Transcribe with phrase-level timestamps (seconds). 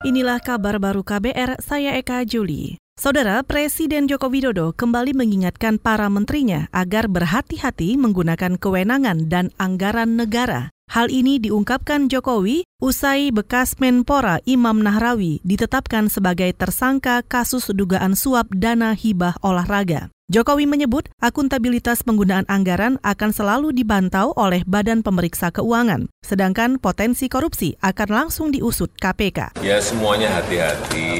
[0.00, 2.80] Inilah kabar baru KBR, saya Eka Juli.
[2.96, 10.72] Saudara Presiden Joko Widodo kembali mengingatkan para menterinya agar berhati-hati menggunakan kewenangan dan anggaran negara.
[10.88, 18.48] Hal ini diungkapkan Jokowi usai bekas Menpora Imam Nahrawi ditetapkan sebagai tersangka kasus dugaan suap
[18.56, 20.08] dana hibah olahraga.
[20.30, 27.74] Jokowi menyebut akuntabilitas penggunaan anggaran akan selalu dibantau oleh Badan Pemeriksa Keuangan, sedangkan potensi korupsi
[27.82, 29.58] akan langsung diusut KPK.
[29.58, 31.18] Ya semuanya hati-hati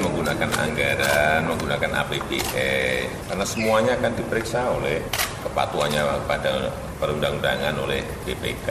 [0.00, 5.04] menggunakan anggaran, menggunakan APBN, karena semuanya akan diperiksa oleh
[5.44, 8.68] kepatuhannya pada perundang-undangan oleh BPK.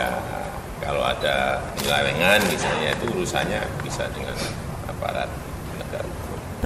[0.82, 4.34] Kalau ada penyelewengan misalnya itu urusannya bisa dengan
[4.90, 5.30] aparat.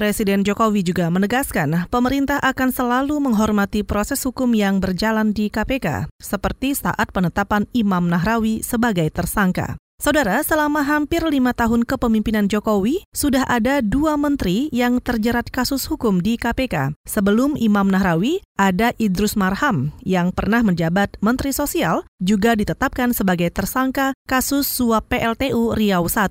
[0.01, 6.73] Presiden Jokowi juga menegaskan pemerintah akan selalu menghormati proses hukum yang berjalan di KPK, seperti
[6.73, 9.77] saat penetapan Imam Nahrawi sebagai tersangka.
[10.01, 16.17] Saudara, selama hampir lima tahun kepemimpinan Jokowi, sudah ada dua menteri yang terjerat kasus hukum
[16.17, 16.97] di KPK.
[17.05, 24.17] Sebelum Imam Nahrawi, ada Idrus Marham yang pernah menjabat Menteri Sosial, juga ditetapkan sebagai tersangka
[24.25, 26.25] kasus suap PLTU Riau I.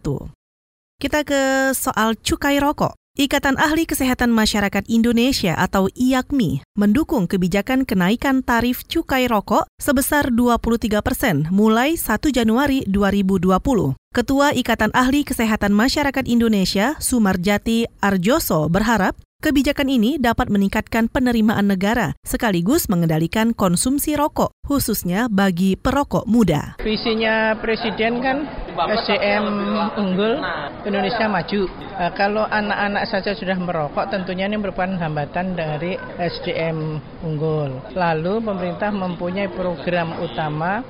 [1.01, 3.00] Kita ke soal cukai rokok.
[3.19, 11.03] Ikatan Ahli Kesehatan Masyarakat Indonesia atau IAKMI mendukung kebijakan kenaikan tarif cukai rokok sebesar 23
[11.03, 13.99] persen mulai 1 Januari 2020.
[14.15, 22.13] Ketua Ikatan Ahli Kesehatan Masyarakat Indonesia, Sumarjati Arjoso, berharap Kebijakan ini dapat meningkatkan penerimaan negara
[22.21, 26.77] sekaligus mengendalikan konsumsi rokok, khususnya bagi perokok muda.
[26.85, 28.45] Visinya Presiden kan
[28.77, 29.49] SDM
[29.97, 30.45] unggul,
[30.85, 31.73] Indonesia maju.
[31.73, 37.81] Nah, kalau anak-anak saja sudah merokok, tentunya ini merupakan hambatan dari SDM unggul.
[37.97, 40.85] Lalu pemerintah mempunyai program utama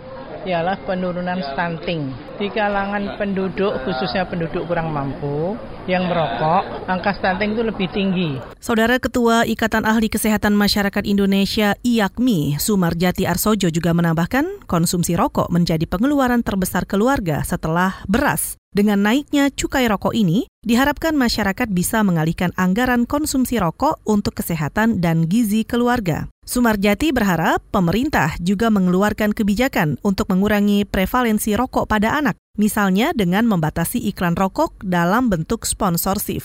[0.48, 2.12] ialah penurunan stunting.
[2.40, 8.30] Di kalangan penduduk, khususnya penduduk kurang mampu, yang merokok, angka stunting itu lebih tinggi.
[8.60, 15.84] Saudara Ketua Ikatan Ahli Kesehatan Masyarakat Indonesia IAKMI, Sumarjati Arsojo juga menambahkan konsumsi rokok menjadi
[15.84, 18.60] pengeluaran terbesar keluarga setelah beras.
[18.70, 25.26] Dengan naiknya cukai rokok ini, diharapkan masyarakat bisa mengalihkan anggaran konsumsi rokok untuk kesehatan dan
[25.26, 26.30] gizi keluarga.
[26.50, 34.02] Sumarjati berharap pemerintah juga mengeluarkan kebijakan untuk mengurangi prevalensi rokok pada anak, misalnya dengan membatasi
[34.10, 36.42] iklan rokok dalam bentuk sponsorship.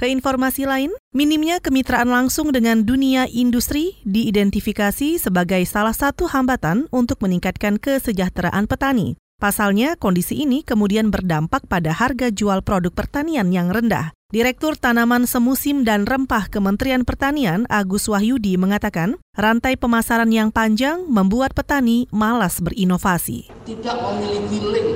[0.00, 7.20] Ke informasi lain, minimnya kemitraan langsung dengan dunia industri diidentifikasi sebagai salah satu hambatan untuk
[7.20, 9.20] meningkatkan kesejahteraan petani.
[9.42, 14.14] Pasalnya, kondisi ini kemudian berdampak pada harga jual produk pertanian yang rendah.
[14.30, 21.54] Direktur Tanaman Semusim dan Rempah Kementerian Pertanian Agus Wahyudi mengatakan, rantai pemasaran yang panjang membuat
[21.54, 23.50] petani malas berinovasi.
[23.66, 24.90] Tidak memiliki link.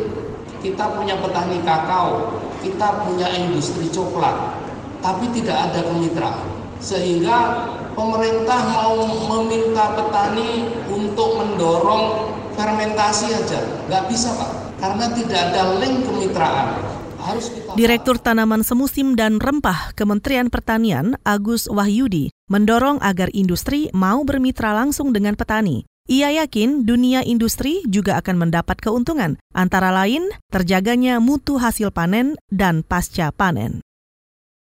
[0.59, 4.59] Kita punya petani kakao, kita punya industri coklat,
[4.99, 6.47] tapi tidak ada kemitraan.
[6.83, 7.39] Sehingga
[7.95, 14.51] pemerintah mau meminta petani untuk mendorong fermentasi aja nggak bisa pak
[14.83, 16.69] karena tidak ada link kemitraan
[17.23, 24.27] harus kita Direktur Tanaman Semusim dan Rempah Kementerian Pertanian Agus Wahyudi mendorong agar industri mau
[24.27, 25.87] bermitra langsung dengan petani.
[26.09, 32.81] Ia yakin dunia industri juga akan mendapat keuntungan, antara lain terjaganya mutu hasil panen dan
[32.81, 33.85] pasca panen.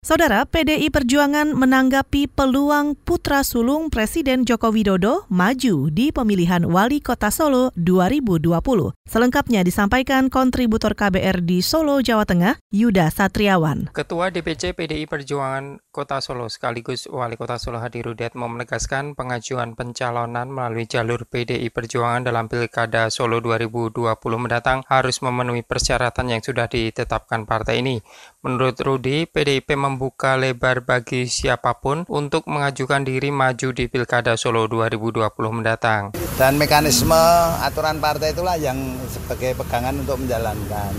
[0.06, 7.34] Saudara, PDI Perjuangan menanggapi peluang putra sulung Presiden Joko Widodo maju di pemilihan Wali Kota
[7.34, 8.54] Solo 2020.
[9.02, 13.90] Selengkapnya disampaikan kontributor KBR di Solo, Jawa Tengah, Yuda Satriawan.
[13.90, 20.46] Ketua DPC PDI Perjuangan Kota Solo sekaligus Wali Kota Solo Hadi Rudiat menegaskan pengajuan pencalonan
[20.54, 24.06] melalui jalur PDI Perjuangan dalam Pilkada Solo 2020
[24.38, 27.98] mendatang harus memenuhi persyaratan yang sudah ditetapkan partai ini.
[28.46, 34.70] Menurut Rudi, PDIP membuka lebar bagi siapa pun untuk mengajukan diri maju di Pilkada Solo
[34.70, 36.14] 2020 mendatang.
[36.38, 37.18] Dan mekanisme
[37.58, 38.78] aturan partai itulah yang
[39.10, 40.94] sebagai pegangan untuk menjalankan.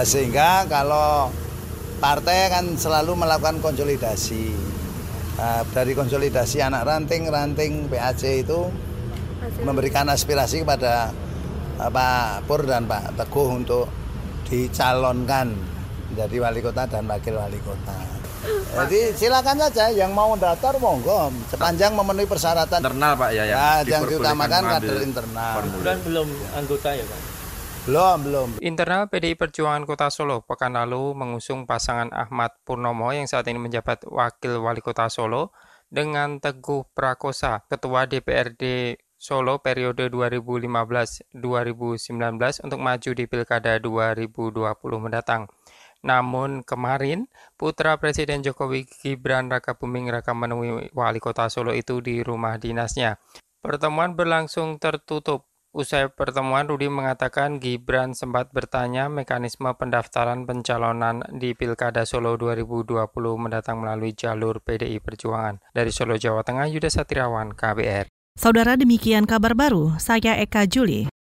[0.00, 1.28] Sehingga kalau
[2.00, 4.56] partai kan selalu melakukan konsolidasi.
[5.36, 8.72] Nah, dari konsolidasi anak ranting-ranting PAC itu
[9.60, 11.12] memberikan aspirasi kepada
[11.76, 13.92] Pak Pur dan Pak Teguh untuk
[14.48, 15.52] dicalonkan
[16.12, 17.96] menjadi wali kota dan wakil wali kota.
[18.84, 24.04] Jadi silakan saja yang mau daftar monggo sepanjang memenuhi persyaratan internal Pak ya, ya yang
[24.04, 25.54] diutamakan kader internal.
[25.80, 27.20] Dan belum anggota ya Pak.
[27.82, 28.48] Belum, belum.
[28.62, 34.06] Internal PDI Perjuangan Kota Solo pekan lalu mengusung pasangan Ahmad Purnomo yang saat ini menjabat
[34.06, 35.50] Wakil Wali Kota Solo
[35.90, 41.34] dengan Teguh Prakosa, Ketua DPRD Solo periode 2015-2019
[42.62, 44.62] untuk maju di Pilkada 2020
[44.98, 45.50] mendatang.
[46.02, 52.20] Namun kemarin, putra Presiden Jokowi Gibran Raka Buming Raka menemui wali kota Solo itu di
[52.26, 53.22] rumah dinasnya.
[53.62, 55.46] Pertemuan berlangsung tertutup.
[55.72, 63.08] Usai pertemuan, Rudi mengatakan Gibran sempat bertanya mekanisme pendaftaran pencalonan di Pilkada Solo 2020
[63.40, 65.64] mendatang melalui jalur PDI Perjuangan.
[65.72, 68.12] Dari Solo, Jawa Tengah, Yuda Satriawan, KBR.
[68.36, 71.11] Saudara demikian kabar baru, saya Eka Juli.